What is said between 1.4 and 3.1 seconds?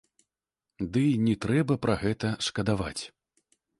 трэба пра гэта шкадаваць.